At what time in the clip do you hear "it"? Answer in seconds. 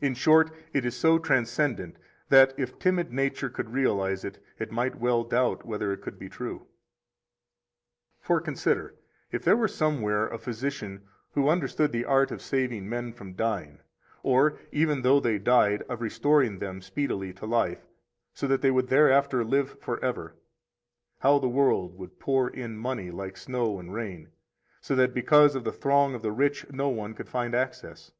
0.74-0.84, 4.22-4.38, 4.58-4.70, 5.94-6.02